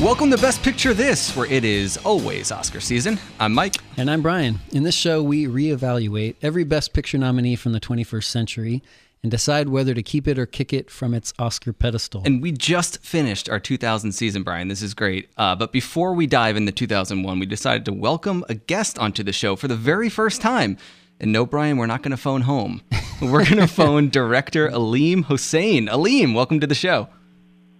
[0.00, 3.18] Welcome to Best Picture This, where it is always Oscar season.
[3.40, 3.74] I'm Mike.
[3.96, 4.60] And I'm Brian.
[4.70, 8.82] In this show, we reevaluate every Best Picture nominee from the 21st century
[9.22, 12.22] and decide whether to keep it or kick it from its Oscar pedestal.
[12.24, 14.68] And we just finished our 2000 season, Brian.
[14.68, 15.28] This is great.
[15.36, 19.32] Uh, but before we dive into 2001, we decided to welcome a guest onto the
[19.32, 20.78] show for the very first time.
[21.20, 22.80] And no, Brian, we're not going to phone home.
[23.20, 25.86] We're going to phone director Aleem Hossain.
[25.86, 27.08] Aleem, welcome to the show.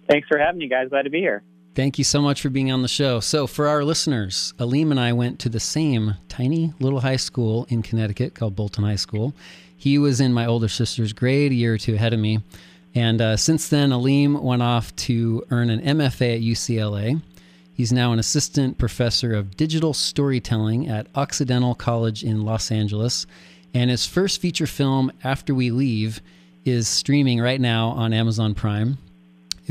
[0.07, 0.89] Thanks for having me, guys.
[0.89, 1.41] Glad to be here.
[1.73, 3.19] Thank you so much for being on the show.
[3.19, 7.65] So, for our listeners, Aleem and I went to the same tiny little high school
[7.69, 9.33] in Connecticut called Bolton High School.
[9.75, 12.43] He was in my older sister's grade, a year or two ahead of me.
[12.93, 17.21] And uh, since then, Aleem went off to earn an MFA at UCLA.
[17.73, 23.25] He's now an assistant professor of digital storytelling at Occidental College in Los Angeles.
[23.73, 26.21] And his first feature film, After We Leave,
[26.65, 28.97] is streaming right now on Amazon Prime.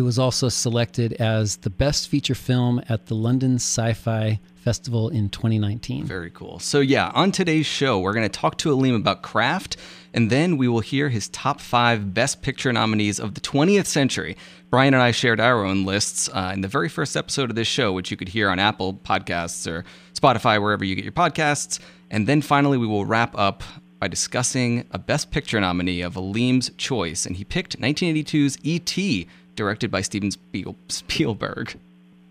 [0.01, 5.11] It was also selected as the best feature film at the London Sci Fi Festival
[5.11, 6.07] in 2019.
[6.07, 6.59] Very cool.
[6.59, 9.77] So, yeah, on today's show, we're going to talk to Aleem about craft,
[10.15, 14.39] and then we will hear his top five best picture nominees of the 20th century.
[14.71, 17.69] Brian and I shared our own lists uh, in the very first episode of this
[17.69, 19.85] show, which you could hear on Apple Podcasts or
[20.15, 21.79] Spotify, wherever you get your podcasts.
[22.11, 23.63] And then finally, we will wrap up
[23.99, 29.91] by discussing a Best Picture nominee of Aleem's choice, and he picked 1982's E.T directed
[29.91, 31.75] by Steven Spiel- Spielberg.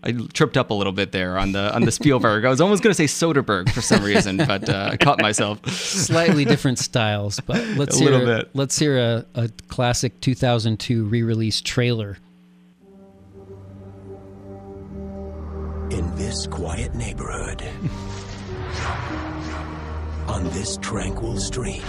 [0.02, 2.46] I tripped up a little bit there on the on the Spielberg.
[2.46, 5.62] I was almost going to say Soderbergh for some reason, but uh, I caught myself.
[5.68, 8.48] Slightly different styles, but let's a hear little bit.
[8.54, 12.16] let's hear a, a classic 2002 re-release trailer.
[15.90, 17.60] In this quiet neighborhood,
[20.28, 21.82] on this tranquil street,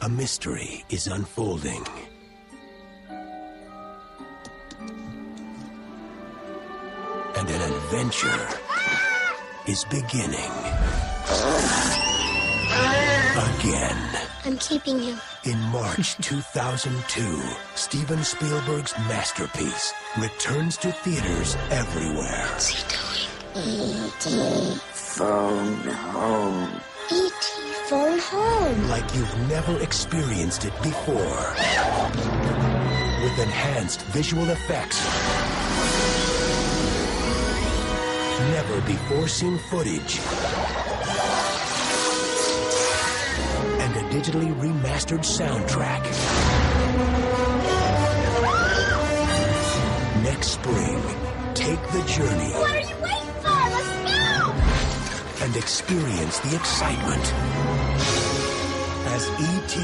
[0.00, 1.84] a mystery is unfolding.
[7.36, 8.48] And an adventure
[9.66, 10.50] is beginning.
[13.58, 13.98] Again.
[14.44, 15.20] I'm keeping him.
[15.44, 17.40] In March 2002,
[17.74, 22.46] Steven Spielberg's masterpiece returns to theaters everywhere.
[22.50, 23.28] What's he doing?
[23.56, 24.78] E.T.
[24.92, 26.80] Phone Home.
[27.90, 28.88] Home.
[28.90, 31.54] Like you've never experienced it before.
[33.22, 35.02] With enhanced visual effects.
[38.50, 40.18] Never before seen footage.
[43.80, 46.02] And a digitally remastered soundtrack.
[50.22, 51.02] Next spring,
[51.54, 53.48] take the journey What are you waiting for?
[53.48, 55.44] Let's go!
[55.44, 57.57] and experience the excitement
[59.18, 59.80] as E.T.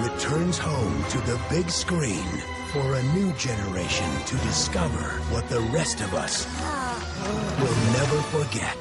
[0.00, 2.28] returns home to the big screen
[2.72, 6.46] for a new generation to discover what the rest of us
[7.58, 8.78] will never forget.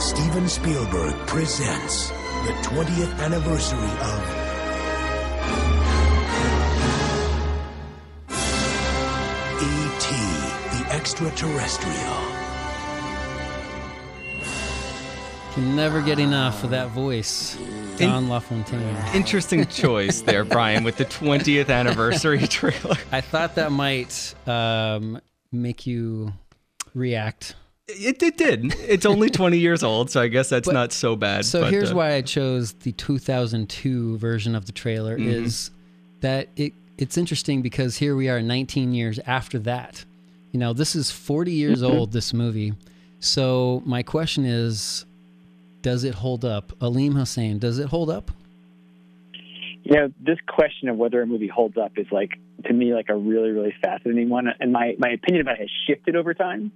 [0.00, 4.47] Steven Spielberg presents the 20th anniversary of
[10.98, 11.94] Extraterrestrial.
[15.54, 17.56] Can never get enough of that voice,
[17.98, 18.96] Don LaFontaine.
[19.14, 22.96] Interesting choice there, Brian, with the 20th anniversary trailer.
[23.12, 25.20] I thought that might um,
[25.52, 26.32] make you
[26.94, 27.54] react.
[27.86, 28.74] It, it did.
[28.80, 31.44] It's only 20 years old, so I guess that's But- not so bad.
[31.44, 35.28] So but, here's uh, why I chose the 2002 version of the trailer Mm-hmm.
[35.44, 35.70] is
[36.22, 40.04] that it it's interesting because here we are 19 years after that.
[40.52, 41.98] You know, this is 40 years Mm-hmm.
[41.98, 42.72] old this movie.
[43.20, 45.04] So my question is
[45.82, 46.72] does it hold up?
[46.80, 48.30] Aleem Hossain, does it hold up?
[49.84, 52.32] You know, this question of whether a movie holds up is like
[52.66, 55.70] to me like a really, really fascinating one, and my my opinion about it has
[55.86, 56.72] shifted over time.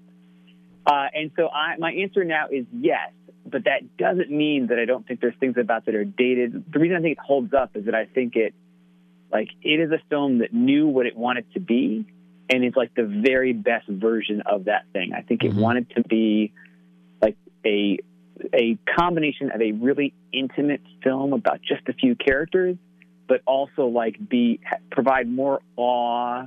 [0.87, 3.13] Uh, and so I, my answer now is yes,
[3.45, 6.65] but that doesn't mean that I don't think there's things about that are dated.
[6.73, 8.55] The reason I think it holds up is that I think it,
[9.31, 12.07] like, it is a film that knew what it wanted to be,
[12.51, 15.13] and it's like the very best version of that thing.
[15.15, 15.61] I think it Mhm.
[15.61, 16.53] wanted to be
[17.21, 17.99] like a
[18.55, 22.77] a combination of a really intimate film about just a few characters,
[23.29, 24.59] but also like be
[24.91, 26.47] provide more awe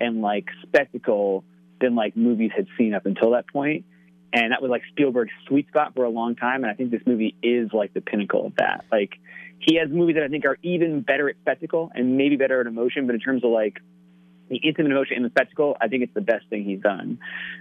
[0.00, 1.44] and like spectacle
[1.80, 3.84] than like movies had seen up until that point.
[4.32, 6.62] and that was like Spielberg's sweet spot for a long time.
[6.62, 8.84] And I think this movie is like the pinnacle of that.
[8.92, 9.18] Like
[9.58, 12.68] he has movies that I think are even better at spectacle and maybe better at
[12.68, 13.80] emotion, but in terms of like
[14.50, 17.18] the intimate emotion in the spectacle, I think it's the best thing he's done.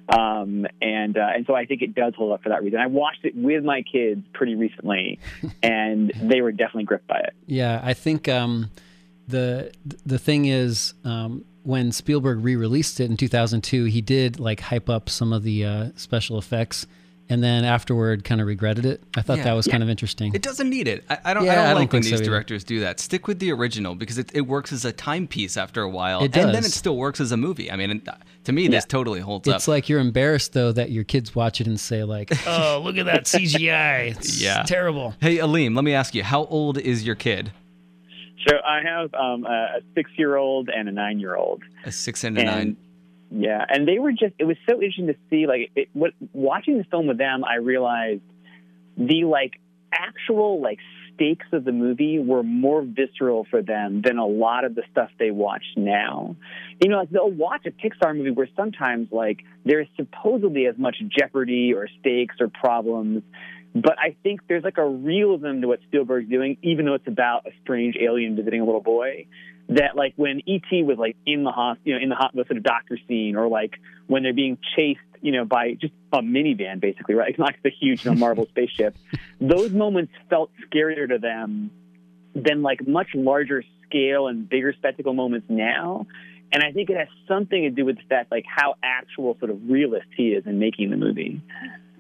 [0.10, 2.80] Um, and uh, and so I think it does hold up for that reason.
[2.80, 5.20] I watched it with my kids pretty recently,
[5.64, 7.34] and they were definitely gripped by it.
[7.46, 8.72] Yeah, I think um,
[9.28, 9.72] the
[10.06, 15.10] the thing is um, when Spielberg re-released it in 2002, he did like hype up
[15.10, 16.88] some of the uh, special effects
[17.30, 19.02] and then afterward kind of regretted it.
[19.16, 19.44] I thought Yeah.
[19.46, 19.72] that was Yeah.
[19.72, 20.34] kind of interesting.
[20.34, 21.04] It doesn't need it.
[21.10, 21.46] I, I don't.
[21.46, 22.32] Yeah, I don't I don't like when think so these either.
[22.32, 23.00] directors do that.
[23.00, 26.36] Stick with the original because it, it works as a timepiece after a while, It
[26.36, 27.72] and then it still works as a movie.
[27.72, 28.16] I mean, uh,
[28.46, 28.88] to me, this Yeah.
[28.90, 29.58] totally holds it's up.
[29.60, 32.98] It's like you're embarrassed though that your kids watch it and say like, "Oh, look
[32.98, 34.12] at that CGI.
[34.18, 34.64] It's Yeah.
[34.64, 37.52] terrible." hey, Aleem, let me ask you: How old is your kid?
[38.48, 41.62] So I have um, a, a six-year-old and a nine-year-old.
[41.86, 42.78] A six and a and nine.
[43.32, 44.34] Yeah, and they were just.
[44.40, 45.46] It was so interesting to see.
[45.46, 48.22] Like, it, what watching the film with them, I realized
[48.98, 49.60] the like
[49.94, 50.80] actual like
[51.14, 55.10] stakes of the movie were more visceral for them than a lot of the stuff
[55.20, 56.36] they watch now.
[56.82, 60.98] You know, like they'll watch a Pixar movie where sometimes like there's supposedly as much
[61.18, 63.22] jeopardy or stakes or problems.
[63.76, 67.46] But I think there's like a realism to what Spielberg's doing, even though it's about
[67.46, 69.28] a strange alien visiting a little boy
[69.70, 72.44] that like when ET was like in the hos, you know, in the hot, the
[72.46, 73.76] sort of doctor scene, or like
[74.08, 77.30] when they're being chased, you know, by just a minivan, basically, right?
[77.30, 78.96] It's not like the huge, you know, Marvel spaceship.
[79.40, 81.72] Those moments felt scarier to them
[82.34, 86.08] than like much larger scale and bigger spectacle moments now.
[86.52, 89.52] And I think it has something to do with the fact like how actual sort
[89.52, 91.42] of realist he is in making the movie.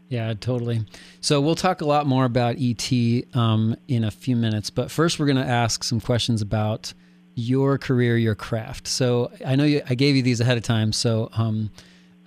[0.07, 0.86] Yeah, totally.
[1.21, 2.92] So we'll talk a lot more about ET
[3.36, 6.94] um, in a few minutes, but first we're going to ask some questions about
[7.39, 8.88] your career, your craft.
[8.88, 11.71] So I know you, I gave you these ahead of time, so um,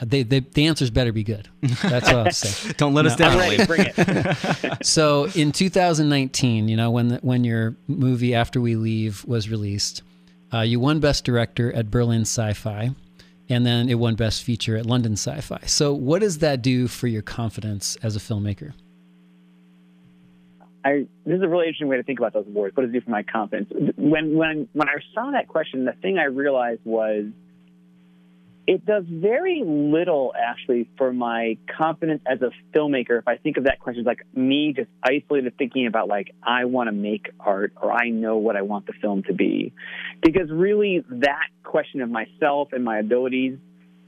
[0.01, 1.49] they, they, the answers better be good.
[1.83, 2.73] That's what I'll say.
[2.77, 3.67] Don't let us down, I'm ready, Aleem.
[3.67, 4.79] bring it.
[4.87, 10.03] So in 2019, you know, when the, when your movie After We Leave was released,
[10.53, 12.91] uh, you won Best Director at Berlin Sci-Fi,
[13.49, 15.61] and then it won Best Feature at London Sci-Fi.
[15.67, 18.73] So what does that do for your confidence as a filmmaker?
[20.85, 22.77] I this is a really interesting way to think about those awards.
[22.77, 23.71] What does it do for my confidence?
[23.97, 27.27] When when when I saw that question, the thing I realized was
[28.67, 33.19] it does very little actually for my confidence as a filmmaker.
[33.19, 36.67] If I think of that question as like me just isolated thinking about like I
[36.67, 39.73] want to make art or I know what I want the film to be,
[40.23, 43.59] because really that question of myself and my abilities.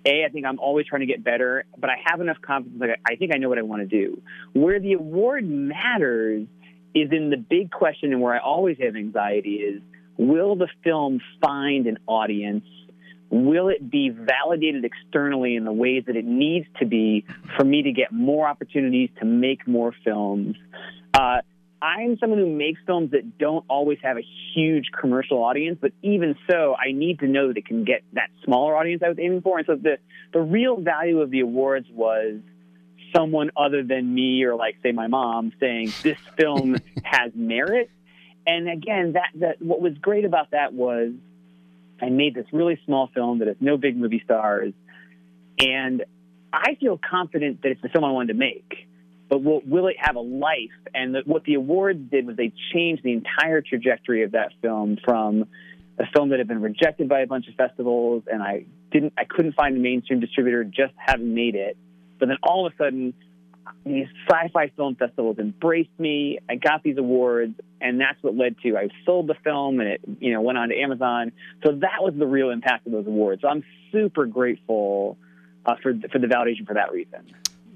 [0.06, 2.78] A, I think I'm always trying to get better, but I have enough confidence.
[2.78, 4.20] Like I think I know what I want to do.
[4.52, 6.46] Where the award matters
[6.94, 9.82] is in the big question, and where I always have anxiety is:
[10.16, 12.64] Will the film find an audience?
[13.30, 17.24] Will it be validated externally in the ways that it needs to be
[17.56, 20.56] for me to get more opportunities to make more films?
[21.12, 21.38] Uh,
[21.82, 24.24] I'm someone who makes films that don't always have a
[24.54, 28.30] huge commercial audience, but even so, I need to know that it can get that
[28.44, 29.58] smaller audience I was aiming for.
[29.58, 29.98] And so the,
[30.32, 32.40] the real value of the awards was
[33.14, 37.90] someone other than me or like say my mom saying this film has merit.
[38.46, 41.12] And again, that, that what was great about that was
[42.00, 44.74] I made this really small film that has no big movie stars,
[45.58, 46.04] and
[46.52, 48.88] I feel confident that it's the film I wanted to make.
[49.28, 50.70] But will, will it have a life?
[50.94, 54.98] And the, what the awards did was they changed the entire trajectory of that film
[55.02, 55.46] from
[55.98, 59.24] a film that had been rejected by a bunch of festivals, and I didn't, I
[59.24, 61.76] couldn't find a mainstream distributor just having made it.
[62.18, 63.14] But then all of a sudden,
[63.84, 66.38] these sci-fi film festivals embraced me.
[66.48, 70.00] I got these awards, and that's what led to I sold the film, and it
[70.20, 71.32] you know went on to Amazon.
[71.64, 73.42] So that was the real impact of those awards.
[73.42, 75.16] So I'm super grateful
[75.66, 77.20] uh, for for the validation for that reason.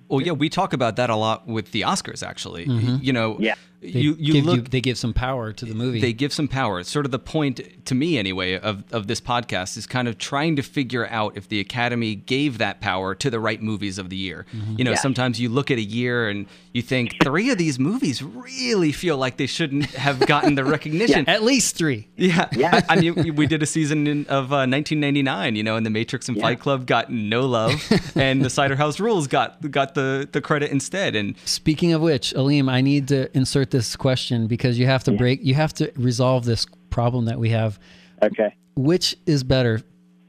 [0.08, 2.26] Well, yeah, we talk about that a lot with the Oscars.
[2.26, 3.54] Actually, you know, Yeah.
[3.80, 6.00] They you you give look you, they give some power to the movie.
[6.00, 6.80] they give some power.
[6.80, 10.18] It's sort of the point to me anyway of, of this podcast is kind of
[10.18, 14.10] trying to figure out if the Academy gave that power to the right movies of
[14.10, 14.46] the year.
[14.76, 14.96] You know, Yeah.
[14.96, 19.16] sometimes you look at a year and you think three of these movies really feel
[19.16, 21.28] like they shouldn't have gotten the recognition.
[21.28, 22.08] At least three.
[22.16, 22.48] Yeah.
[22.52, 22.80] Yeah.
[22.88, 25.90] I mean, we- we did a season in, of uh, 1999, you know, and The
[25.90, 26.42] Matrix and Yeah.
[26.42, 27.80] Fight Club got no love,
[28.16, 31.14] and The Cider House Rules got got the, the credit instead.
[31.14, 35.12] And Speaking of which, Aleem, I need to insert this question because you have to
[35.12, 37.78] break, you have to resolve this problem that we have.
[38.22, 38.54] Okay.
[38.76, 39.82] Which is better,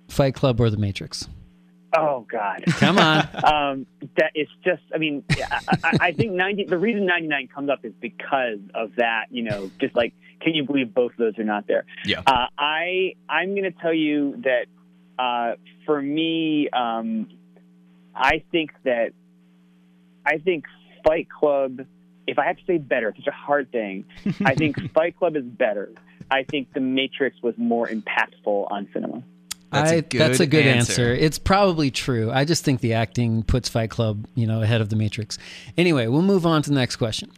[0.08, 1.27] Fight Club or The Matrix?
[1.98, 2.63] Oh God.
[2.67, 3.27] Come on.
[3.43, 3.86] um,
[4.17, 4.81] that it's just.
[4.93, 6.65] I mean, I, I, I think ninety.
[6.65, 9.25] The reason ninety nine comes up is because of that.
[9.31, 11.86] You know, just like, can you believe both of those are not there?
[12.05, 12.22] yeah.
[12.27, 14.65] Uh, I I'm going to tell you that
[15.17, 15.55] uh,
[15.86, 17.27] for me, um,
[18.13, 19.13] I think that
[20.25, 20.65] I think
[21.03, 21.86] Fight Club.
[22.29, 24.05] If I have to say better, it's such a hard thing.
[24.45, 25.91] I think Fight Club is better.
[26.31, 29.24] I think The Matrix was more impactful on cinema.
[29.71, 30.91] That's a I, good that's a good answer.
[30.91, 31.13] answer.
[31.13, 32.31] It's probably true.
[32.31, 35.38] I just think the acting puts Fight Club, you know, ahead of The Matrix.
[35.77, 37.31] Anyway, we'll move on to the next question.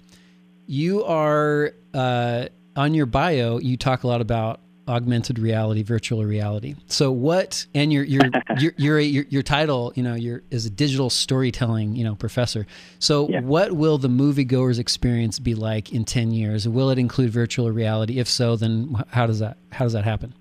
[0.66, 2.46] You are uh,
[2.76, 3.60] on your bio.
[3.60, 6.76] You talk a lot about augmented reality, virtual reality.
[6.88, 7.66] So what?
[7.74, 8.22] And your your
[8.60, 12.66] your your your, your title, you know, your is a digital storytelling, you know, professor.
[13.00, 13.42] So Yeah.
[13.42, 16.68] what will the moviegoer's experience be like in ten years?
[16.68, 18.20] Will it include virtual reality?
[18.20, 20.34] If so, then how does that how does that happen?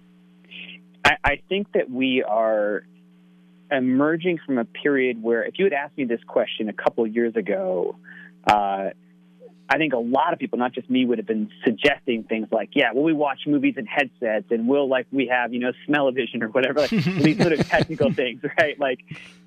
[1.04, 2.84] I, I think that we are
[3.70, 7.14] emerging from a period where, if you had asked me this question a couple of
[7.14, 7.96] years ago,
[8.46, 8.90] uh,
[9.72, 12.70] I think a lot of people, not just me, would have been suggesting things like,
[12.74, 16.42] "Yeah, well, we watch movies in headsets, and we'll like we have you know smell-o-vision
[16.42, 18.98] or whatever, like, these sort of technical things, right?" Like,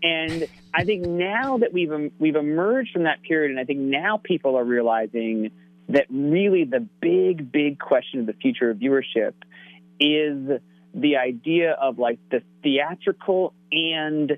[0.02, 3.80] and I think now that we've um, we've emerged from that period, and I think
[3.80, 5.52] now people are realizing
[5.90, 9.34] that really the big, big question of the future of viewership
[10.00, 10.60] is
[10.94, 14.38] the idea of like the theatrical and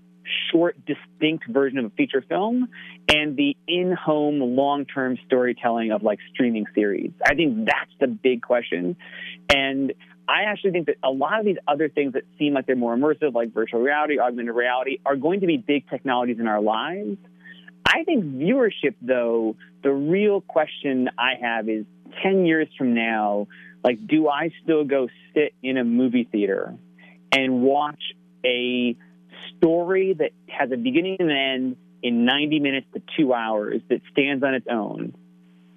[0.51, 2.67] short, distinct version of a feature film
[3.07, 7.11] and the in home, long term storytelling of like streaming series.
[7.25, 8.95] I think that's the big question.
[9.53, 9.93] And
[10.27, 12.95] I actually think that a lot of these other things that seem like they're more
[12.95, 17.17] immersive, like virtual reality, augmented reality, are going to be big technologies in our lives.
[17.85, 21.85] I think viewership, though, the real question I have is
[22.23, 23.47] 10 years from now,
[23.83, 26.73] like, do I still go sit in a movie theater
[27.31, 28.01] and watch
[28.43, 28.95] a
[29.57, 34.01] story that has a beginning and an end in 90 minutes to two hours that
[34.11, 35.15] stands on its own?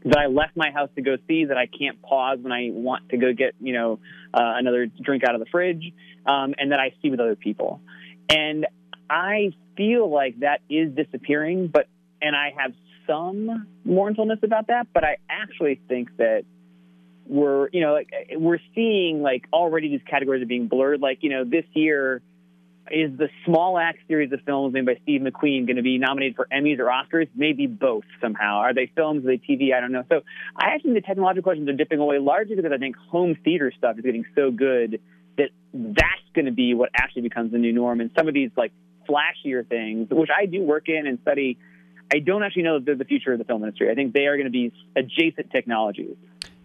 [0.04, 3.08] That I left my house to go see, that I can't pause when I want
[3.11, 3.99] to go get, you know,
[4.32, 5.92] uh, another drink out of the fridge,
[6.25, 7.80] um, and that I see with other people.
[8.28, 8.66] And
[9.11, 11.88] I feel like that is disappearing, but
[12.20, 12.73] and I have
[13.06, 16.44] some mournfulness about that, but I actually think that
[17.26, 21.00] we're, you know, like, we're seeing like already these categories are being blurred.
[21.00, 22.23] Like, you know, this year
[22.90, 26.37] is the Small Axe series of films made by Steve McQueen going to be nominated
[26.37, 27.28] for Emmys or Oscars?
[27.35, 28.59] Maybe both somehow.
[28.59, 29.25] Are they films?
[29.25, 29.75] Are they TV?
[29.75, 30.04] I don't know.
[30.09, 30.23] So
[30.57, 33.73] I actually think the technological questions are dipping away largely because I think home theater
[33.76, 35.00] stuff is getting so good
[35.37, 38.00] that that's going to be what actually becomes the new norm.
[38.00, 38.73] And some of these like
[39.09, 41.59] flashier things, which I do work in and study,
[42.12, 43.90] I don't actually know that they're the future of the film industry.
[43.90, 46.16] I think they are going to be adjacent technologies.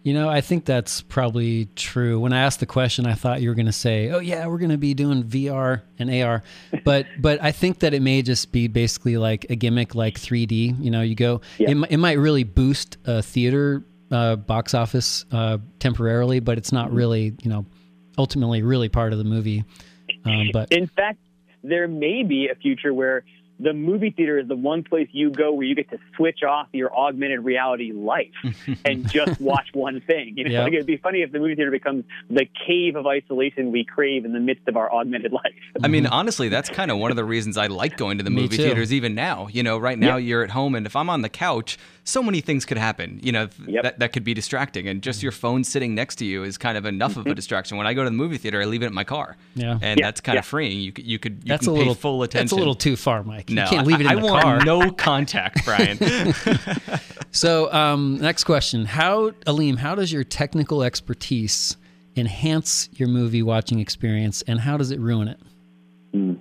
[0.04, 2.20] You know, I think that's probably true.
[2.20, 4.58] When I asked the question, I thought you were going to say, "Oh yeah, we're
[4.58, 6.42] going to be doing VR and AR,"
[6.84, 10.78] but but I think that it may just be basically like a gimmick, like 3D.
[10.78, 11.70] You know, you go, Yeah.
[11.70, 16.92] it, it might really boost a theater uh, box office uh, temporarily, but it's not
[16.92, 17.64] really, you know,
[18.18, 19.64] ultimately really part of the movie.
[20.26, 21.18] Um, but In fact,
[21.62, 23.24] there may be a future where
[23.60, 26.66] the movie theater is the one place you go where you get to switch off
[26.72, 28.32] your augmented reality life
[28.84, 30.34] and just watch one thing.
[30.36, 30.62] You know, Yeah.
[30.64, 34.24] like it'd be funny if the movie theater becomes the cave of isolation we crave
[34.24, 35.54] in the midst of our augmented life.
[35.82, 38.30] I mean, honestly, that's kind of one of the reasons I like going to the
[38.30, 39.46] movie theaters even now.
[39.50, 42.40] You know, right now you're at home, and if I'm on the couch, so many
[42.40, 43.18] things could happen.
[43.22, 43.82] You know, th- Yep.
[43.82, 44.86] that, that could be distracting.
[44.88, 45.24] And just mm-hmm.
[45.24, 47.34] your phone sitting next to you is kind of enough of a mm-hmm.
[47.34, 47.78] distraction.
[47.78, 49.36] When I go to the movie theater, I leave it in my car.
[49.54, 49.78] Yeah.
[49.80, 50.40] And Yeah, that's kind yeah.
[50.40, 50.80] of freeing.
[50.80, 52.44] You, could- you could you that's can a pay little full attention.
[52.44, 53.48] That's a little too far, Mike.
[53.48, 54.64] no, you can't leave it in I, the I want car.
[54.64, 55.98] no contact, Brian.
[57.34, 61.76] So, um, next question: How, Aleem, how does your technical expertise
[62.14, 65.40] enhance your movie watching experience, and how does it ruin it?
[66.12, 66.34] Hmm.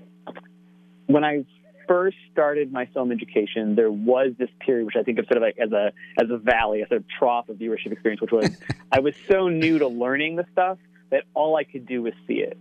[1.08, 1.44] when I
[1.88, 5.44] first started my film education, there was this period which I think of sort of
[5.44, 8.50] like as a as a valley, a sort of trough of viewership experience, which was
[8.92, 10.78] I was so new to learning the stuff
[11.12, 12.58] that all I could do was see it.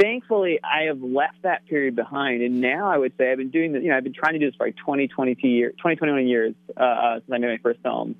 [0.00, 3.72] Thankfully, I have left that period behind, and now I would say I've been doing
[3.72, 3.82] this.
[3.82, 6.28] You know, I've been trying to do this for like 20, 22 years, 20, 21
[6.28, 8.14] years uh, since I made my first film.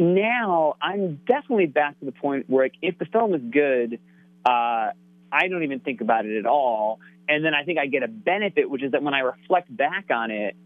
[0.00, 3.98] Now I'm definitely back to the point where like, if the film is good,
[4.46, 4.92] uh,
[5.30, 7.00] I don't even think about it at all.
[7.28, 10.06] And then I think I get a benefit, which is that when I reflect back
[10.10, 10.56] on it,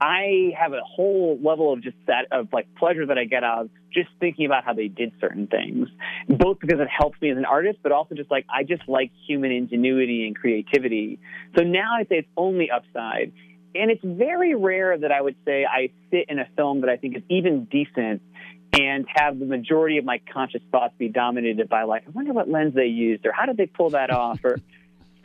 [0.00, 3.62] I have a whole level of just that of like pleasure that I get out
[3.62, 5.88] of just thinking about how they did certain things,
[6.26, 9.10] both because it helps me as an artist, but also just like I just like
[9.26, 11.18] human ingenuity and creativity.
[11.56, 13.32] So now I say it's only upside.
[13.74, 16.96] And it's very rare that I would say I sit in a film that I
[16.96, 18.22] think is even decent
[18.72, 22.48] and have the majority of my conscious thoughts be dominated by like, I wonder what
[22.48, 24.58] lens they used or how did they pull that off or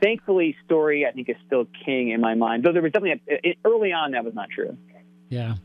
[0.05, 2.63] thankfully story I think is still king in my mind.
[2.63, 4.77] Though there was definitely a, it, early on that was not true.
[5.29, 5.55] Yeah.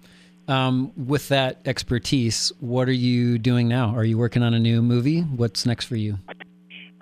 [0.49, 3.94] Um, with that expertise, what are you doing now?
[3.94, 5.20] Are you working on a new movie?
[5.20, 6.18] What's next for you?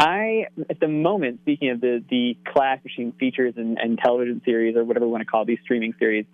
[0.00, 4.76] I, at the moment, speaking of the, the class machine features and, and television series
[4.76, 6.26] or whatever we want to call these streaming series,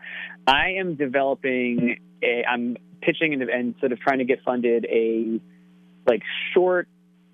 [0.47, 5.41] I am developing a, I'm pitching and, and sort of trying to get funded a
[6.07, 6.89] like short,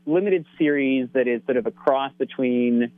[0.06, 2.92] limited series that is sort of a cross between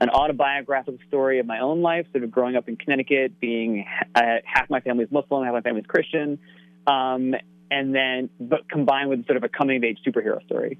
[0.00, 4.20] an autobiographical story of my own life, sort of growing up in Connecticut, being uh,
[4.44, 6.38] half my family is Muslim, half my family is Christian,
[6.86, 7.34] um,
[7.70, 10.78] and then but combined with sort of a coming of age superhero story.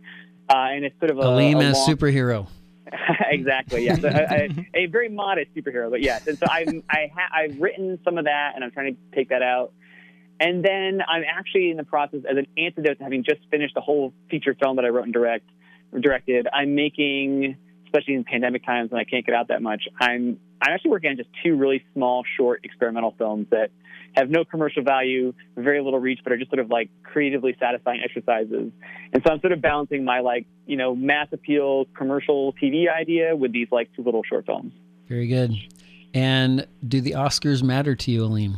[0.49, 2.47] Uh, and it's sort of a, Aleem a as long- superhero.
[3.27, 3.85] exactly.
[3.85, 6.27] Yes, a, a, a very modest superhero, but yes.
[6.29, 9.31] And so I've I ha- I've written some of that, and I'm trying to take
[9.31, 9.73] that out.
[10.39, 13.81] And then I'm actually in the process, as an antidote to having just finished the
[13.81, 15.49] whole feature film that I wrote and direct
[15.99, 16.47] directed.
[16.53, 17.57] I'm making,
[17.87, 19.85] especially in pandemic times when I can't get out that much.
[20.01, 23.71] I'm I'm actually working on just two really small, short experimental films that
[24.15, 28.01] have no commercial value, very little reach, but are just sort of like creatively satisfying
[28.03, 28.73] exercises.
[29.13, 33.37] And so I'm sort of balancing my like, you know, mass appeal commercial TV idea
[33.37, 34.73] with these like two little short films.
[35.09, 35.53] Very good.
[36.15, 38.57] And do the Oscars matter to you, Aleem?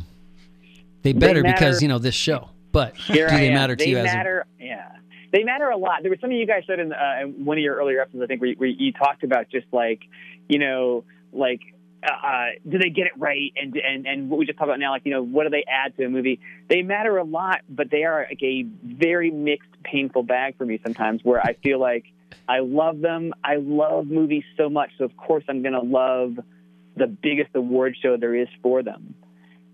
[1.01, 2.49] They better because you know this show.
[2.71, 3.53] But do I they am.
[3.55, 4.91] matter to they you as matter, yeah.
[5.31, 6.01] They matter a lot.
[6.01, 8.27] There was something you guys said in, uh, in one of your earlier episodes, I
[8.27, 10.01] think, where, where you talked about just like,
[10.47, 11.61] you know, like,
[12.01, 13.51] uh, do they get it right?
[13.61, 15.65] And, and and what we just talked about now, like, you know, what do they
[15.67, 16.39] add to a movie?
[16.69, 20.79] They matter a lot, but they are like a very mixed, painful bag for me
[20.83, 21.21] sometimes.
[21.23, 22.05] Where I feel like
[22.47, 23.33] I love them.
[23.43, 26.39] I love movies so much, so of course I'm going to love
[26.95, 29.15] the biggest award show there is for them.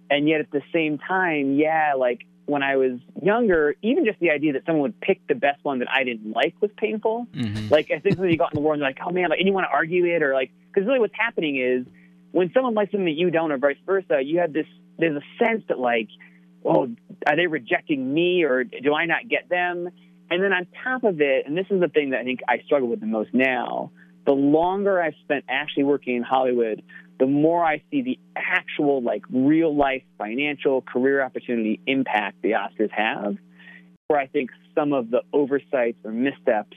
[0.10, 4.30] And yet at the same time, yeah, like when I was younger, even just the
[4.30, 7.28] idea that someone would pick the best one that I didn't like was painful.
[7.34, 7.72] Mhm.
[7.72, 9.40] Like I think when you got in the world, and you're like, oh man, like,
[9.40, 11.86] and you want to argue it, or like, because really what's happening is
[12.32, 14.68] when someone likes something that you don't, or vice versa, you have this.
[14.98, 16.10] There's a sense that like,
[16.64, 16.90] oh,
[17.26, 19.90] are they rejecting me, or do I not get them?
[20.30, 22.60] And then on top of it, and this is the thing that I think I
[22.66, 23.92] struggle with the most now.
[24.26, 26.82] The longer I've spent actually working in Hollywood,
[27.20, 32.92] the more I see the actual, like, real life financial career opportunity impact the Oscars
[32.92, 33.38] have,
[34.08, 36.76] where I think some of the oversights or missteps,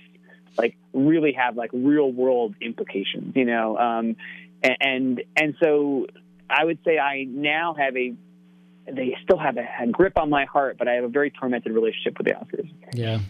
[0.57, 3.77] like, really have, like, real world implications, you know?
[3.77, 4.17] Um,
[4.63, 6.07] a- and, and so
[6.49, 8.15] I would say I now have a,
[8.93, 11.73] they still have a, a grip on my heart, but I have a very tormented
[11.73, 12.71] relationship with the Oscars.
[12.93, 13.21] yeah.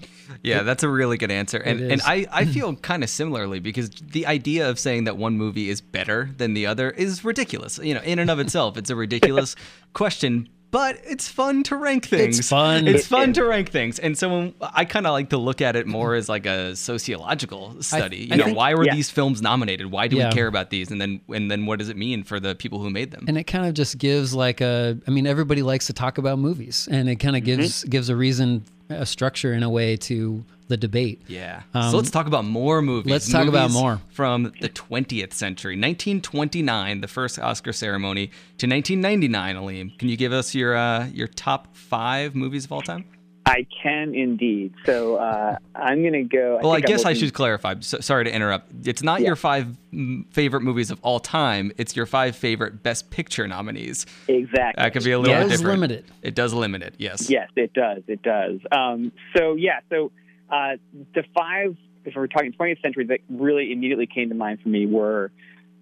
[0.43, 1.59] Yeah, that's a really good answer.
[1.59, 2.03] And and.
[2.05, 5.81] I, I feel kind of similarly because the idea of saying that one movie is
[5.81, 7.79] better than the other is ridiculous.
[7.79, 9.57] You know, in and of itself, it's a ridiculous
[9.95, 12.39] question, but it's fun to rank things.
[12.39, 12.87] It's fun.
[12.87, 13.99] It's It fun to rank things.
[13.99, 16.77] And so when, I kind of like to look at it more as like a
[16.77, 18.29] sociological study.
[18.31, 18.95] I you know, think- why were yeah.
[18.95, 19.91] these films nominated?
[19.91, 20.29] Why do Yeah.
[20.29, 20.91] we care about these?
[20.91, 23.25] And then and then what does it mean for the people who made them?
[23.29, 26.39] And it kind of just gives like a I mean everybody likes to talk about
[26.39, 27.61] movies and it kind of mm-hmm.
[27.61, 31.23] gives gives a reason a structure in a way to the debate.
[31.27, 31.63] Yeah.
[31.75, 33.11] Um, so let's talk about more movies.
[33.11, 34.01] let's talk about more.
[34.11, 38.27] From the 20th century, 1929, the first Oscar ceremony,
[38.59, 39.57] to 1999.
[39.57, 43.05] Aleem, can you give us your uh, your top five movies of all time?
[43.47, 44.75] I can indeed.
[44.85, 46.59] So uh, I'm going to go.
[46.63, 47.77] Well, I, think I'm guess I should clarify.
[47.81, 48.71] So, sorry to interrupt.
[48.87, 49.29] It's not Yeah.
[49.29, 51.73] your five mm, favorite movies of all time.
[51.79, 54.05] It's your five favorite Best Picture nominees.
[54.29, 54.83] Exactly.
[54.83, 55.81] That could be a little Does bit different.
[55.81, 56.05] limit it.
[56.21, 56.95] It does limit it.
[56.99, 57.31] Yes.
[57.31, 58.03] Yes, it does.
[58.07, 58.61] It does.
[58.71, 60.13] Um, so yeah, so
[60.51, 60.77] uh,
[61.15, 64.87] the five, if we're talking 20th century, that really immediately came to mind for me
[64.87, 65.31] were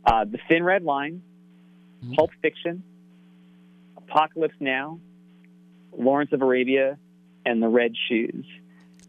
[0.05, 1.23] uh, The Thin Red Line,
[2.05, 2.15] Mm-hmm.
[2.15, 2.83] Pulp Fiction,
[3.97, 5.01] Apocalypse Now,
[5.97, 6.99] Lawrence of Arabia,
[7.45, 8.45] and The Red Shoes.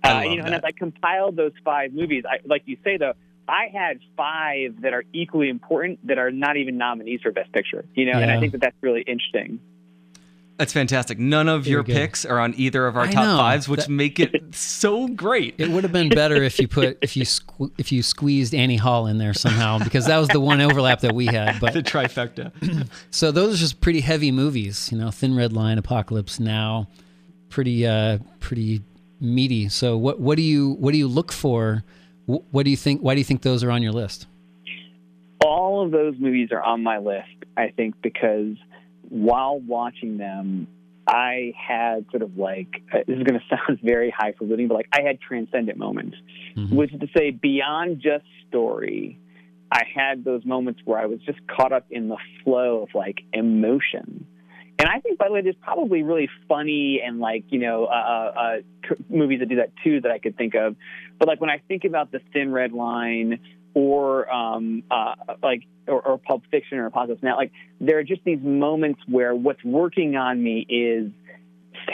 [0.03, 2.97] I uh, you know, and as I compiled those five movies, I, like you say
[2.97, 3.13] though,
[3.47, 7.85] I had five that are equally important that are not even nominees for Best Picture.
[7.93, 9.59] You know, and I think that that's really interesting.
[10.57, 11.19] That's fantastic.
[11.19, 13.37] None of your picks are on either of our I top know.
[13.37, 15.53] fives, which That- make it so great.
[15.59, 18.77] It would have been better if you put if you sque- if you squeezed Annie
[18.77, 21.59] Hall in there somehow because that was the one overlap that we had.
[21.59, 22.87] But the But trifecta.
[23.11, 25.11] so those are just pretty heavy movies, you know.
[25.11, 26.87] Thin Red Line, Apocalypse Now,
[27.49, 28.81] pretty uh pretty
[29.21, 29.69] meaty.
[29.69, 31.83] So what what do you what do you look for?
[32.25, 33.01] What do you think?
[33.01, 34.25] Why do you think those are on your list?
[35.45, 38.55] all of those movies are on my list, I think, because
[39.09, 40.67] while watching them,
[41.07, 44.89] I had sort of like, uh, this is going to sound very highfalutin, but like
[44.91, 46.17] I had transcendent moments,
[46.55, 46.73] Mhm.
[46.73, 49.17] which is to say, beyond just story,
[49.71, 53.21] I had those moments where I was just caught up in the flow of like
[53.33, 54.25] emotion.
[54.79, 57.89] And I think, by the way, there's probably really funny and like you know uh,
[57.89, 60.75] uh, uh, movies that do that too that I could think of.
[61.19, 63.39] But like when I think about the Thin Red Line
[63.77, 65.13] or um, uh,
[65.43, 69.35] like or, or Pulp Fiction or Apocalypse Now, like there are just these moments where
[69.35, 71.11] what's working on me is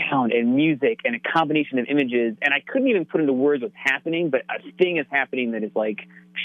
[0.09, 2.37] sound and music and a combination of images.
[2.41, 5.63] And I couldn't even put into words what's happening, but a thing is happening that
[5.65, 5.99] is like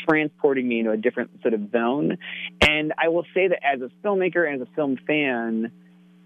[0.09, 2.19] transporting me into a different sort of zone.
[2.61, 5.71] And I will say that as a filmmaker and as a film fan,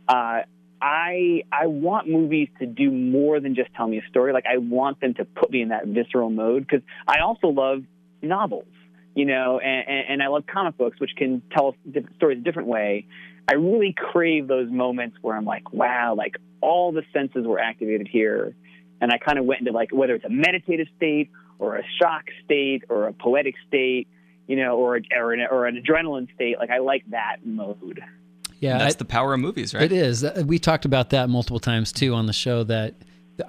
[0.09, 0.41] uh,
[0.81, 4.33] I I want movies to do more than just tell me a story.
[4.33, 7.85] Like I want them to put me in that visceral mode because I also love
[8.23, 8.67] novels,
[9.15, 12.43] you know, and, and, and I love comic books, which can tell different stories a
[12.43, 13.07] different way.
[13.49, 18.09] I really crave those moments where I'm like, wow, like all the senses were activated
[18.09, 18.55] here,
[19.01, 22.25] and I kind of went into like whether it's a meditative state or a shock
[22.45, 24.07] state or a poetic state,
[24.47, 26.57] you know, or or an, or an adrenaline state.
[26.59, 28.01] Like I like that mode.
[28.61, 29.83] Yeah, That's I- the power of movies, right?
[29.83, 30.23] It is.
[30.23, 32.63] Uh, We talked about that multiple times too on the show.
[32.63, 32.95] That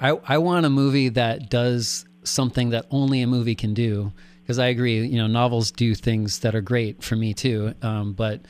[0.01, 4.11] I I want a movie that does something that only a movie can do.
[4.43, 7.73] Because I agree, you know, novels do things that are great for me too.
[7.81, 8.41] Um, but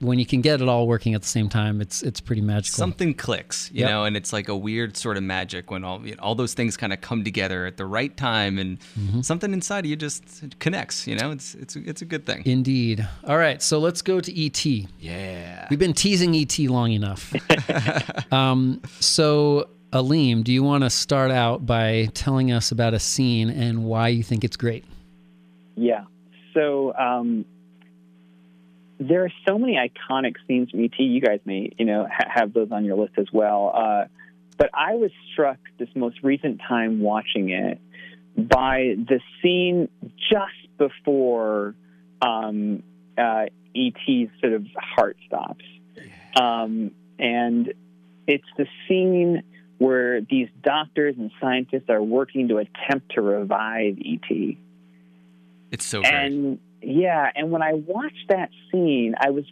[0.00, 2.78] when you can get it all working at the same time, it's it's pretty magical.
[2.78, 3.90] Something clicks, you Yep.
[3.90, 6.54] know, and it's like a weird sort of magic when all you know, all those
[6.54, 9.20] things kind of come together at the right time, and Mm-hmm.
[9.20, 10.24] something inside of you just
[10.58, 11.06] connects.
[11.06, 12.42] You know, it's it's it's a good thing.
[12.46, 13.06] Indeed.
[13.24, 14.64] All right, so let's go to ET.
[14.98, 15.66] yeah.
[15.70, 17.32] We've been teasing ET long enough.
[18.32, 23.50] um, so, Aleem, do you want to start out by telling us about a scene
[23.50, 24.84] and why you think it's great?
[25.80, 26.04] Yeah.
[26.52, 27.46] So um,
[28.98, 30.98] there are so many iconic scenes from ET.
[30.98, 33.72] You guys may, you know, ha- have those on your list as well.
[33.74, 34.04] Uh,
[34.58, 37.80] but I was struck this most recent time watching it
[38.36, 39.88] by the scene
[40.30, 41.74] just before
[42.20, 42.82] um,
[43.16, 45.64] uh, ET's sort of heart stops,
[46.36, 47.72] um, and
[48.26, 49.42] it's the scene
[49.78, 54.58] where these doctors and scientists are working to attempt to revive ET.
[55.70, 56.12] It's so great.
[56.12, 59.44] And yeah, and when I watched that scene, I was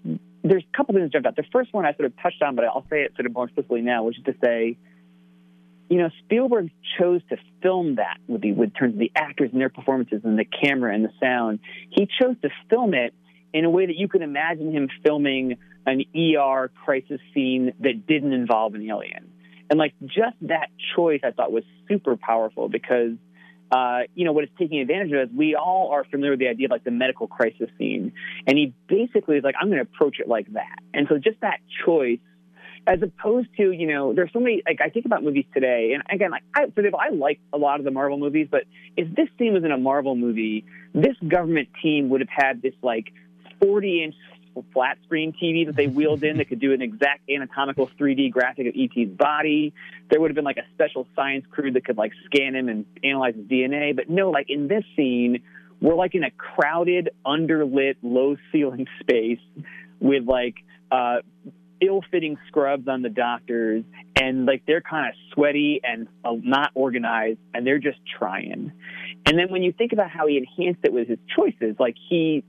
[0.45, 1.37] there's a couple things jumped out.
[1.37, 3.45] The first one I sort of touched on, but I'll say it sort of more
[3.45, 4.77] explicitly now, which is to say,
[5.91, 9.61] you know, Spielberg chose to film that with the with terms of the actors and
[9.61, 11.61] their performances and the camera and the sound.
[11.91, 13.15] He chose to film it
[13.53, 18.33] in a way that you could imagine him filming an ER crisis scene that didn't
[18.33, 19.33] involve an alien.
[19.71, 23.13] And like just that choice, I thought was super powerful because
[23.71, 26.49] uh, you know, what it's taking advantage of is we all are familiar with the
[26.49, 28.13] idea of like the medical crisis scene.
[28.47, 30.79] And he basically is like, I'm going to approach it like that.
[30.95, 32.21] And so just that choice,
[32.87, 36.03] as opposed to, you know, there's so many, like I think about movies today, and
[36.09, 38.63] again, like I, for example, I like a lot of the Marvel movies, but
[38.97, 42.73] if this scene was in a Marvel movie, this government team would have had this
[42.83, 43.13] like
[43.61, 44.15] 40 inch
[44.73, 48.67] flat screen TV that they wheeled in that could do an exact anatomical 3D graphic
[48.67, 49.73] of ET's body.
[50.11, 52.87] There would have been like a special science crew that could like scan him and
[53.03, 53.95] analyze his DNA.
[53.95, 55.43] But no, like in this scene,
[55.81, 59.41] we're like in a crowded, underlit, low ceiling space
[60.01, 60.57] with like
[60.91, 61.19] uh,
[61.81, 63.85] ill fitting scrubs on the doctors.
[64.21, 68.73] And like they're kind of sweaty and uh, not organized and they're just trying.
[69.27, 72.45] And then when you think about how he enhanced it with his choices, like he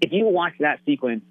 [0.00, 1.22] if you watch that sequence,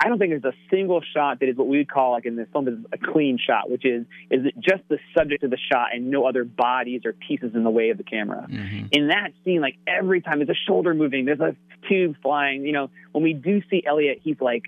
[0.00, 2.34] I don't think there's a single shot that is what we would call, like in
[2.34, 5.58] this film, is a clean shot, which is is it just the subject of the
[5.70, 8.46] shot and no other bodies or pieces in the way of the camera.
[8.50, 8.88] Mhm.
[8.90, 11.54] In that scene, like every time there's a shoulder moving, there's a
[11.88, 12.66] tube flying.
[12.66, 14.64] You know, when we do see Elliot, he's like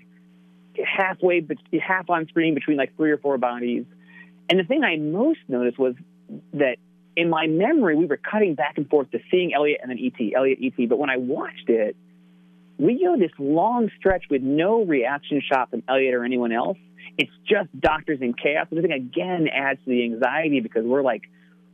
[0.85, 3.85] halfway, but half on screen between like three or four bodies.
[4.49, 5.95] And the thing I most noticed was
[6.53, 6.77] that
[7.17, 10.33] in my memory, we were cutting back and forth to seeing Elliot and then ET,
[10.33, 10.87] Elliot, ET.
[10.87, 11.97] But when I watched it,
[12.81, 16.77] we go this long stretch with no reaction shot from Elliot or anyone else.
[17.17, 18.67] It's just doctors in chaos.
[18.71, 21.23] And I think again adds to the anxiety because we're like,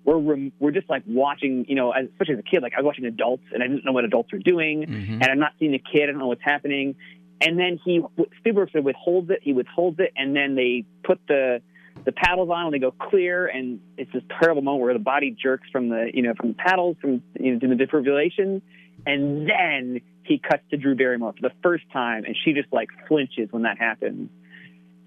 [0.03, 2.61] we're rem- we're just like watching, you know, as, especially as a kid.
[2.61, 5.09] Like I was watching adults, and I didn't know what adults are doing, Mhm.
[5.21, 6.03] and I'm not seeing the kid.
[6.03, 6.95] I don't know what's happening.
[7.39, 8.01] And then he
[8.39, 9.39] Spielberg sort of withholds it.
[9.43, 11.61] He withholds it, and then they put the
[12.05, 15.31] the paddles on and they go clear, and it's this terrible moment where the body
[15.31, 18.61] jerks from the you know from the paddles from you know doing the defibrillation,
[19.07, 22.89] and then he cuts to Drew Barrymore for the first time, and she just like
[23.07, 24.29] flinches when that happens.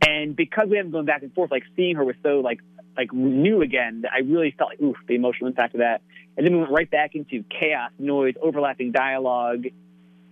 [0.00, 2.60] And because we haven't gone back and forth, like seeing her was so like
[2.96, 6.00] like new again, I really felt like oof the emotional impact of that.
[6.36, 9.66] And then we went right back into chaos, noise, overlapping dialogue.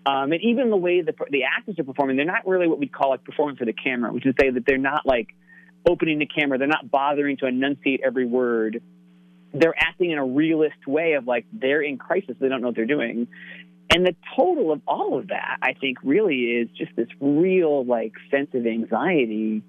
[0.06, 2.92] Um, and even the way the the actors are performing, they're not really what we'd
[2.92, 5.28] call like performing for the camera, which is to say that they're not like
[5.86, 8.82] opening the camera, they're not bothering to enunciate every word.
[9.54, 12.76] They're acting in a realist way of like they're in crisis, they don't know what
[12.76, 13.26] they're doing.
[13.90, 18.12] And the total of all of that, I think, really is just this real like
[18.30, 19.62] sense of anxiety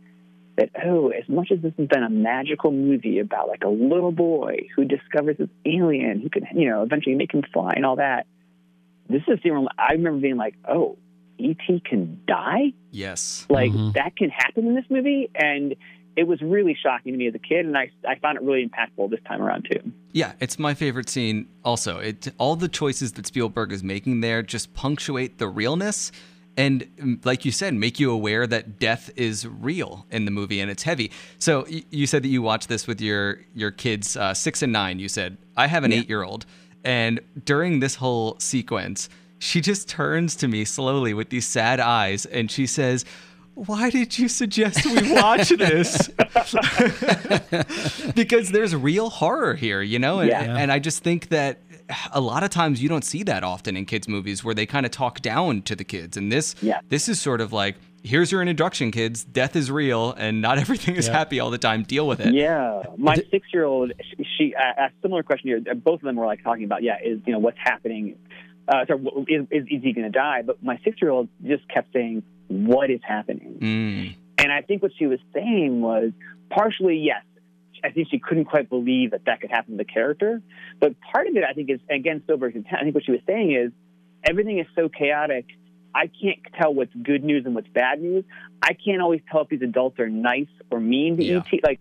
[0.58, 4.12] that oh, as much as this has been a magical movie about like a little
[4.12, 7.96] boy who discovers this alien who can you know eventually make him fly and all
[7.96, 8.28] that,
[9.08, 10.98] this is the one I remember being like, oh,
[11.40, 13.48] ET can die, Yes.
[13.50, 13.94] like Mhm.
[13.94, 15.76] that can happen in this movie, and
[16.20, 18.68] it was really shocking to me as a kid, and I I found it really
[18.68, 19.94] impactful this time around too.
[20.12, 21.48] Yeah, it's my favorite scene.
[21.64, 26.12] Also, it all the choices that Spielberg is making there just punctuate the realness,
[26.58, 30.60] and mm, like you said, make you aware that death is real in the movie
[30.60, 31.10] and it's heavy.
[31.38, 35.00] So you said that you watched this with your your kids, uh, six and nine.
[35.00, 36.46] You said I have an eight year old,
[36.84, 39.08] and during this whole sequence,
[39.40, 43.06] she just turns to me slowly with these sad eyes, and she says
[43.66, 46.08] why did you suggest we watch this?
[48.16, 50.20] because there's real horror here, you know?
[50.20, 50.58] And, Yeah.
[50.58, 51.60] and I just think that
[52.12, 54.86] a lot of times you don't see that often in kids' movies where they kind
[54.86, 56.18] of talk down to the kids.
[56.18, 56.80] And this Yeah.
[56.90, 59.24] this is sort of like, here's your introduction, kids.
[59.24, 61.18] Death is real and not everything is Yeah.
[61.18, 61.84] happy all the time.
[61.84, 62.34] Deal with it.
[62.34, 65.76] Yeah, my six-year-old, she, she a similar question here.
[65.76, 68.16] Both of them were like talking about, yeah, is you know what's happening?
[68.68, 70.44] Uh, sorry, is, is, is he going to die?
[70.44, 74.16] But my six-year-old just kept saying, "What is happening?" Mm.
[74.38, 76.12] And I think what she was saying was
[76.50, 77.24] partially yes.
[77.84, 80.42] I think she couldn't quite believe that that could happen to the character.
[80.82, 82.78] But part of it, I think, is again Spielberg's intent.
[82.80, 83.72] I think what she was saying is
[84.24, 85.46] everything is so chaotic.
[85.96, 88.26] I can't tell what's good news and what's bad news.
[88.62, 91.38] I can't always tell if these adults are nice or mean to Yeah.
[91.52, 91.64] ET.
[91.64, 91.80] Like,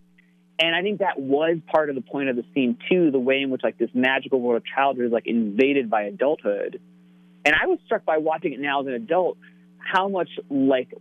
[0.57, 3.11] and I think that was part of the point of the scene too.
[3.11, 6.79] The way in which like this magical world of childhood is like invaded by adulthood.
[7.45, 9.37] And I was struck by watching it now as an adult
[9.79, 10.93] how much like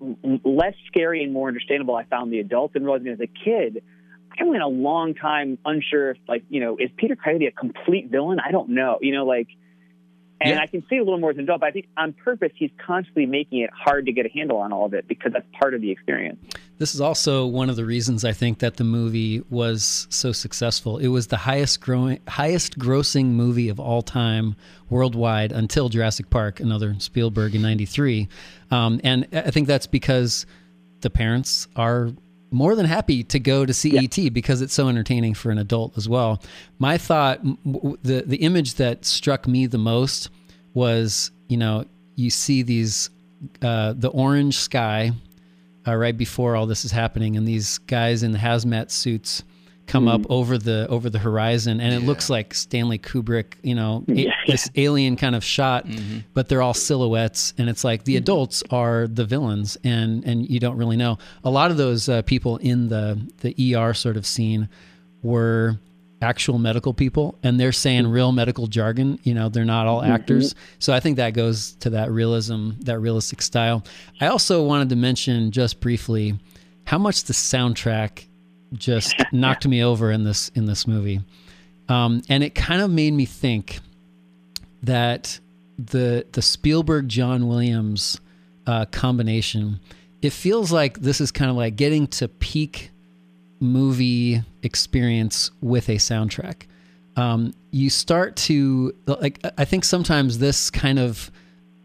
[0.45, 3.83] less scary and more understandable I found the adults and realizing as a kid,
[4.41, 8.11] I went a long time unsure if like, you know, is Peter Coyote a complete
[8.11, 8.39] villain?
[8.45, 8.99] I don't know.
[9.01, 9.49] You know, like
[10.41, 10.61] and Yeah.
[10.61, 12.71] I can see a little more as an adult, but I think on purpose he's
[12.85, 15.75] constantly making it hard to get a handle on all of it because that's part
[15.75, 16.39] of the experience.
[16.79, 20.99] This is also one of the reasons I think that the movie was so successful.
[20.99, 24.55] It was the highest growing, highest grossing movie of all time
[24.89, 28.29] worldwide until Jurassic Park, another Spielberg in '93,
[28.71, 30.47] um, and I think that's because
[31.01, 32.11] the parents are
[32.51, 35.99] more than happy to go to see ET because it's so entertaining for an adult
[35.99, 36.41] as well.
[36.79, 40.31] My thought, the the image that struck me the most
[40.75, 43.11] was, you know, you see these
[43.63, 45.13] uh, the orange sky
[45.89, 49.43] uh, right before all this is happening, and these guys in the hazmat suits
[49.87, 54.05] come up over the over the horizon, and it looks like Stanley Kubrick, you know,
[54.11, 55.87] a- this alien kind of shot,
[56.35, 60.61] but they're all silhouettes, and it's like the adults are the villains, and and you
[60.61, 61.17] don't really know.
[61.43, 64.69] A lot of those uh, people in the the ER sort of scene
[65.23, 65.79] were
[66.21, 70.55] actual medical people and they're saying real medical jargon you know they're not all actors.
[70.79, 73.85] So i think that goes to that realism that realistic style.
[74.21, 76.39] I also wanted to mention just briefly
[76.85, 78.27] how much the soundtrack
[78.73, 81.21] just knocked me over in this in this movie.
[81.89, 83.81] Um, and it kind of made me think
[84.83, 85.39] that
[85.79, 88.21] the the Spielberg John Williams
[88.67, 89.81] uh, combination,
[90.21, 92.91] it feels like this is kind of like getting to peak
[93.61, 96.63] movie experience with a soundtrack.
[97.17, 101.31] Um, you start to like I think sometimes this kind of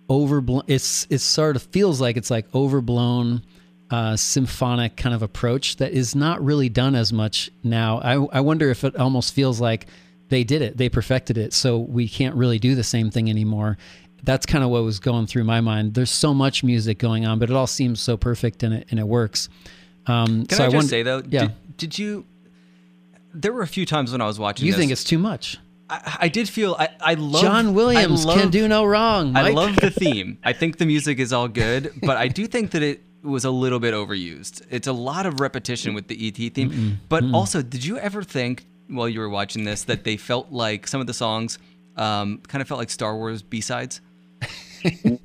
[0.09, 3.41] overblown it's it sort of feels like it's like overblown
[3.89, 7.99] uh, symphonic kind of approach that is not really done as much now.
[7.99, 9.87] I, I wonder if it almost feels like
[10.29, 13.77] they did it, they perfected it, so we can't really do the same thing anymore.
[14.23, 15.93] That's kind of what was going through my mind.
[15.93, 18.99] There's so much music going on, but it all seems so perfect and it and
[18.99, 19.49] it works.
[20.07, 21.41] Um, Can so I just wonder- say though, yeah.
[21.41, 22.25] did, did you?
[23.33, 24.65] There were a few times when I was watching.
[24.65, 25.57] you this, think it's too much?
[25.89, 29.35] I, I did feel I, I love John Williams love, can do no wrong.
[29.35, 30.37] I love the theme.
[30.43, 33.51] I think the music is all good, but I do think that it was a
[33.51, 34.65] little bit overused.
[34.69, 36.99] It's a lot of repetition with the ET theme.
[37.09, 40.87] But also, did you ever think while you were watching this that they felt like
[40.87, 41.57] some of the songs
[41.95, 44.01] um, kind of felt like Star Wars B sides?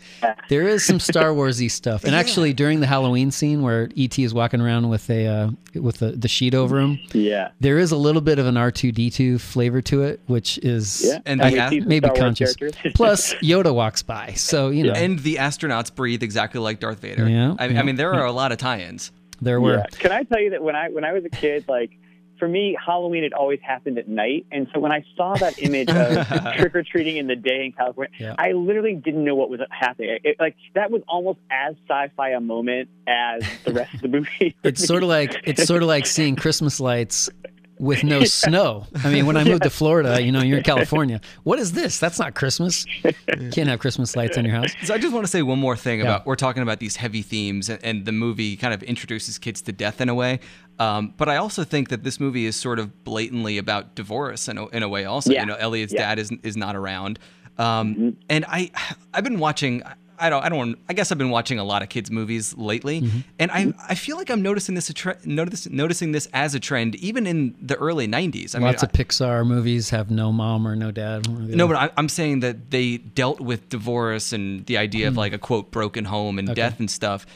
[0.49, 4.33] There is some Star Warsy stuff, and actually during the Halloween scene where ET is
[4.33, 7.51] walking around with a uh, with the, the sheet over him, Yeah.
[7.61, 10.57] there is a little bit of an R two D two flavor to it, which
[10.59, 11.19] is Yeah.
[11.27, 12.57] And I the can a- see some maybe conscious.
[12.95, 17.29] Plus Yoda walks by, so you know And the astronauts breathe exactly like Darth Vader.
[17.29, 17.81] Yeah, I, yeah.
[17.81, 19.13] I mean, there are a lot of tie-ins.
[19.43, 19.77] there were.
[19.79, 19.85] Yeah.
[19.93, 21.91] Can I tell you that when I when I was a kid, like
[22.39, 25.89] for me, Halloween had always happened at night, and so when I saw that image
[25.91, 28.35] of trick or treating in the day in California, Yeah.
[28.39, 30.19] I literally didn't know what was happening.
[30.25, 34.55] It, like that was almost as sci-fi a moment as the rest of the movie.
[34.65, 37.29] It's sort of like it's sort of like seeing Christmas lights
[37.79, 38.87] with no snow.
[39.05, 41.21] I mean, when I moved to Florida, you know, you're in California.
[41.45, 41.99] What is this?
[41.99, 42.85] That's not Christmas.
[43.05, 43.13] You
[43.53, 44.73] can't have Christmas lights in your house.
[44.85, 46.05] So I just want to say one more thing Yeah.
[46.07, 49.63] about we're talking about these heavy themes, and, and the movie kind of introduces kids
[49.63, 50.41] to death in a way.
[50.79, 54.59] Um, but I also think that this movie is sort of blatantly about divorce in
[54.59, 55.05] a, in a way.
[55.05, 55.41] Also, Yeah.
[55.41, 56.01] you know, Elliot's Yeah.
[56.09, 57.19] dad is is not around,
[57.59, 58.71] um, and I
[59.13, 59.83] I've been watching.
[60.21, 63.01] I don't I don't I guess I've been watching a lot of kids movies lately,
[63.03, 63.19] Mm-hmm.
[63.39, 66.61] and I I feel like I'm noticing this a tre- notice, noticing this as a
[66.61, 68.55] trend even in the early '90s.
[68.55, 71.27] I Lots mean, of Pixar movies have no mom or no dad.
[71.29, 75.15] or no, but I, I'm saying that they dealt with divorce and the idea of
[75.15, 75.19] Hmm.
[75.21, 77.27] like a quote broken home and death and stuff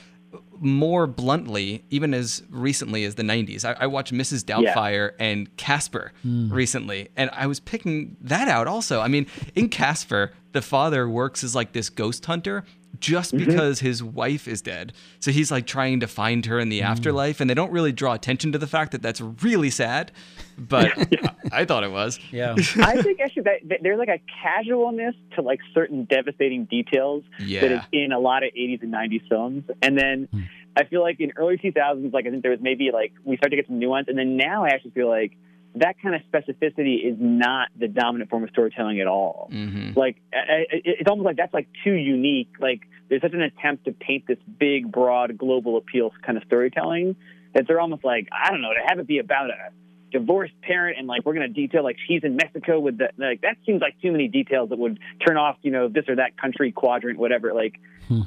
[0.58, 3.64] more bluntly, even as recently as the 90s.
[3.64, 4.44] I, I watched Mrs.
[4.44, 6.52] Doubtfire and Casper Hmm.
[6.52, 9.00] recently, and I was picking that out also.
[9.00, 12.64] I mean, in Casper, the father works as like this ghost hunter
[13.00, 13.46] just Mm-hmm.
[13.46, 14.92] because his wife is dead.
[15.18, 16.86] So he's like trying to find her in the Hmm.
[16.86, 20.12] afterlife, and they don't really draw attention to the fact that that's really sad,
[20.58, 22.18] but I, I thought it was.
[22.30, 22.54] yeah.
[22.76, 27.24] I think actually that, that there's like a casualness to like certain devastating details
[27.62, 29.64] that is in a lot of 80s and 90s films.
[29.82, 30.28] And then
[30.76, 33.56] I feel like in early 2000s, like I think there was maybe like we started
[33.56, 34.08] to get some nuance.
[34.08, 35.32] And then now I actually feel like
[35.74, 39.48] that kind of specificity is not the dominant form of storytelling at all.
[39.50, 42.50] hmm Like I- I- it's almost like that's like too unique.
[42.60, 47.16] Like there's such an attempt to paint this big, broad, global appeal kind of storytelling
[47.54, 49.70] that they're almost like I don't know to have it be about a
[50.12, 53.40] divorced parent and like we're going to detail like she's in Mexico with the like
[53.40, 56.36] that seems like too many details that would turn off you know this or that
[56.36, 57.52] country quadrant whatever.
[57.54, 57.74] Like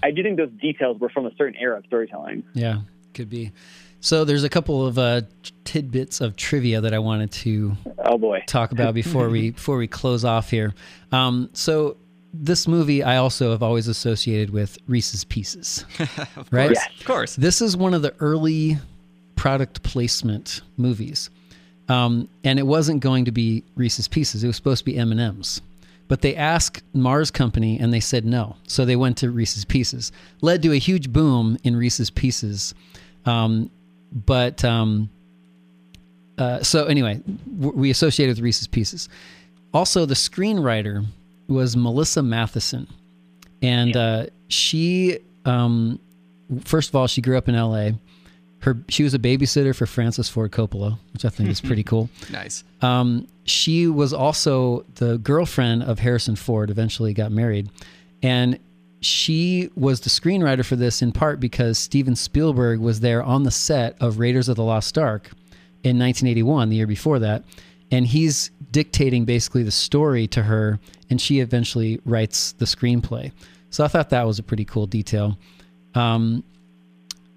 [0.04, 2.44] I do think those details were from a certain era of storytelling.
[2.54, 2.82] Yeah,
[3.14, 3.52] could be.
[4.02, 5.22] So there's a couple of uh,
[5.64, 8.44] tidbits of trivia that I wanted to Oh boy.
[8.48, 10.74] talk about before we before we close off here.
[11.12, 11.98] Um, so
[12.34, 15.86] this movie I also have always associated with Reese's Pieces,
[16.52, 16.72] right?
[16.72, 16.88] Yes.
[17.00, 17.36] Of course.
[17.36, 18.78] This is one of the early
[19.36, 21.30] product placement movies,
[21.88, 24.44] um, and it wasn't going to be Reese's Pieces.
[24.44, 25.62] It was supposed to be M and M's,
[26.08, 28.56] but they asked Mars Company, and they said no.
[28.68, 30.12] So they went to Reese's Pieces.
[30.42, 32.74] Led to a huge boom in Reese's Pieces,
[33.26, 33.70] um,
[34.12, 35.10] but um,
[36.38, 37.22] uh, so anyway,
[37.58, 39.10] we associated with Reese's Pieces.
[39.74, 41.06] Also, the screenwriter
[41.48, 42.88] was Melissa Mathison,
[43.62, 46.00] and uh, she, um,
[46.64, 47.96] first of all, she grew up in L.A.
[48.60, 52.10] Her she was a babysitter for Francis Ford Coppola, which I think is pretty cool.
[52.32, 52.64] Nice.
[52.82, 56.70] Um, she was also the girlfriend of Harrison Ford.
[56.70, 57.70] Eventually, got married,
[58.24, 58.60] and
[59.02, 63.52] she was the screenwriter for this in part because Steven Spielberg was there on the
[63.52, 65.30] set of Raiders of the Lost Ark
[65.84, 67.44] in 1981, the year before that,
[67.92, 73.32] and he's dictating basically the story to her, and she eventually writes the screenplay.
[73.70, 75.38] So I thought that was a pretty cool detail.
[75.94, 76.44] Um,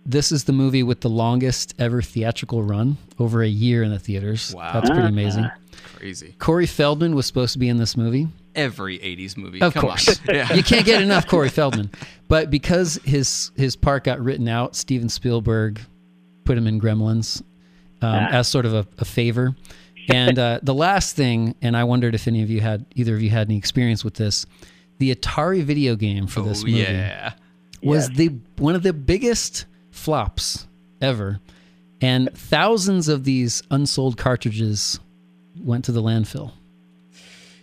[0.06, 3.98] this is the movie with the longest ever theatrical run, over a year in the
[3.98, 4.54] theaters.
[4.54, 4.72] Wow.
[4.72, 5.50] That's pretty amazing.
[5.96, 6.34] Crazy.
[6.38, 8.28] Corey Feldman was supposed to be in this movie.
[8.54, 9.61] Every 80s movie.
[9.61, 10.08] Of Come course.
[10.08, 10.16] on.
[10.34, 10.52] Yeah.
[10.52, 11.90] You can't get enough Corey Feldman.
[12.28, 15.80] But because his his part got written out, Steven Spielberg
[16.44, 17.42] put him in Gremlins
[18.02, 19.54] um, as sort of a, a favor.
[20.08, 23.22] And uh, the last thing, and I wondered if any of you had either of
[23.22, 24.46] you had any experience with this,
[24.98, 27.34] the Atari video game for this oh, movie yeah.
[27.82, 28.16] was Yes.
[28.16, 29.66] the one of the biggest
[29.98, 30.66] flops
[31.02, 31.40] ever,
[32.00, 34.98] and thousands of these unsold cartridges
[35.61, 36.52] went to the landfill.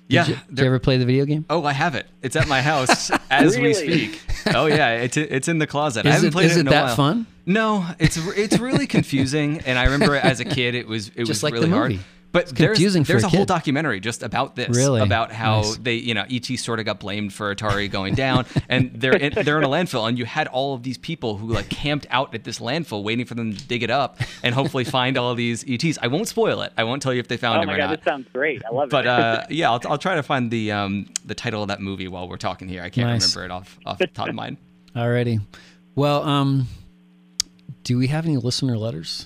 [0.08, 0.26] Yeah.
[0.26, 1.46] Did you, did you ever play the video game?
[1.50, 2.06] Oh, I have it.
[2.22, 4.22] It's at my house as we speak.
[4.54, 6.06] Oh yeah, it's it's in the closet.
[6.06, 6.96] I haven't it, played is it it in a that while.
[6.96, 7.28] fun?
[7.48, 11.30] No, it's it's really confusing, and I remember as a kid it was it was
[11.30, 12.00] Just like the really hard.
[12.36, 12.46] Movie.
[12.48, 15.02] But there's confusing for there's a a, whole documentary just about this, Really?
[15.02, 15.78] about how Nice.
[15.78, 19.34] they you know ET sort of got blamed for Atari going down, and they're in,
[19.46, 22.34] they're in a landfill, and you had all of these people who like camped out
[22.36, 25.38] at this landfill waiting for them to dig it up and hopefully find all of
[25.38, 25.98] these ETs.
[26.02, 26.74] I won't spoil it.
[26.78, 28.00] I won't tell you if they found Oh him my or god, not.
[28.00, 28.62] this sounds great.
[28.66, 29.08] I love But it.
[29.08, 32.08] But uh, yeah, I'll, I'll try to find the um, the title of that movie
[32.08, 32.82] while we're talking here.
[32.84, 33.36] I can't Nice.
[33.36, 34.58] remember it off off the top of my mind.
[34.96, 35.42] Alrighty.
[35.96, 36.68] Well, um,
[37.84, 39.26] do we have any listener letters?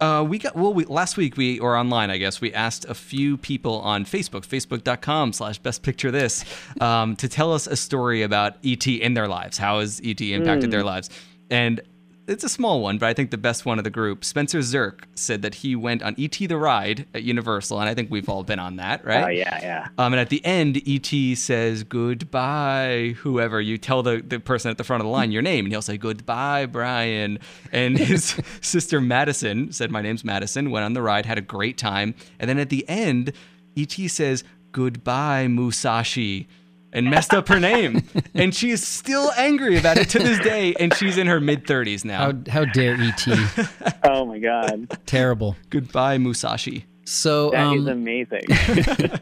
[0.00, 0.72] Uh, we got well.
[0.72, 4.46] We, last week we or online, I guess, we asked a few people on Facebook,
[4.46, 6.44] Facebook.com/slash Best Picture This,
[6.80, 9.58] um, to tell us a story about ET in their lives.
[9.58, 11.10] How has ET impacted their lives?
[11.50, 11.80] And
[12.26, 14.24] it's a small one, but I think the best one of the group.
[14.24, 18.10] Spencer Zirk said that he went on ET the ride at Universal, and I think
[18.10, 19.24] we've all been on that, right?
[19.24, 19.88] oh yeah, yeah.
[19.98, 23.60] Um, and at the end, ET says goodbye, whoever.
[23.60, 25.82] You tell the, the person at the front of the line your name, and he'll
[25.82, 27.38] say goodbye, Brian.
[27.72, 31.78] And his sister Madison said, My name's Madison, went on the ride, had a great
[31.78, 32.14] time.
[32.38, 33.32] And then at the end,
[33.76, 36.48] ET says goodbye, Musashi.
[36.92, 38.02] And messed up her name,
[38.34, 40.74] and she is still angry about it to this day.
[40.74, 42.32] And she's in her mid thirties now.
[42.32, 43.26] How how dare ET?
[44.04, 45.54] Oh my god, Terrible.
[45.68, 46.86] Goodbye, Musashi.
[47.04, 48.42] So that is um, amazing.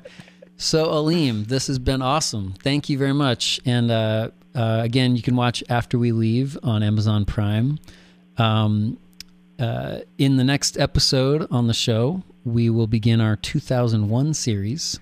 [0.60, 2.52] So, Aleem, this has been awesome.
[2.64, 3.60] Thank you very much.
[3.64, 7.78] And uh, uh, again, you can watch After We Leave on Amazon Prime.
[8.38, 8.98] Um,
[9.60, 14.98] uh, in the next episode on the show, we will begin our 2001 series.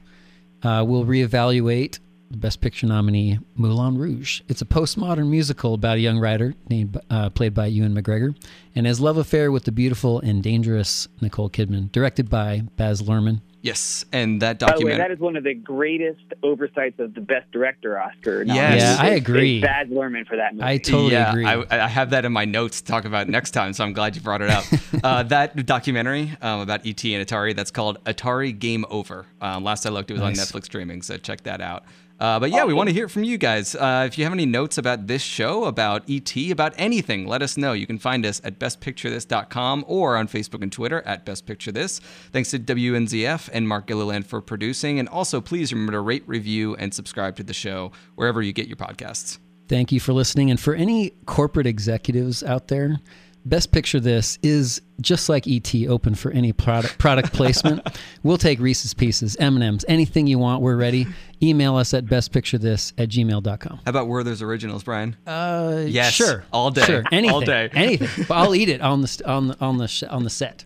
[0.62, 2.01] Uh, we'll reevaluate
[2.37, 4.43] the Best Picture nominee Moulin Rouge.
[4.49, 8.37] It's a postmodern musical about a young writer named uh, played by Ewan McGregor
[8.74, 13.41] and his love affair with the beautiful and dangerous Nicole Kidman, directed by Baz Luhrmann.
[13.62, 17.20] Yes, and that By the way, that is one of the greatest oversights of the
[17.20, 18.45] Best Director Oscar.
[18.45, 18.80] Yes.
[18.80, 19.57] Yeah, I agree.
[19.57, 20.64] It's Baz Luhrmann for that movie.
[20.64, 21.47] I totally yeah, agree.
[21.47, 24.14] I, I have that in my notes to talk about next time, so I'm glad
[24.14, 24.64] you brought it up.
[25.03, 29.26] uh, that documentary um, about ET and Atari that's called Atari Game Over.
[29.43, 30.39] Uh, last I looked, it was Nice.
[30.39, 31.84] on Netflix streaming, so check that out.
[32.19, 33.75] Uh, but yeah, we want to hear from you guys.
[33.75, 37.57] Uh, if you have any notes about this show, about ET, about anything, let us
[37.57, 37.73] know.
[37.73, 42.01] You can find us at bestpicturethis.com or on Facebook and Twitter at bestpicturethis.
[42.33, 44.99] Thanks to WNZF and Mark Gilliland for producing.
[44.99, 48.67] And also, please remember to rate, review, and subscribe to the show wherever you get
[48.67, 49.39] your podcasts.
[49.69, 50.51] Thank you for listening.
[50.51, 53.01] And for any corporate executives out there,
[53.47, 57.86] Best Picture This is just like ET, open for any product product placement.
[58.24, 60.62] we'll take Reese's Pieces, M&M's, anything you want.
[60.62, 61.07] We're ready.
[61.42, 63.80] Email us at bestpicturethis at gmail.com.
[63.84, 65.16] How about Werther's Originals, Brian?
[65.26, 67.68] Uh, Yes, sure, all day, sure, anything, all day.
[67.72, 68.24] anything.
[68.28, 70.64] But I'll eat it on the on the on the sh- on the set.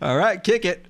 [0.00, 0.86] All right, kick it.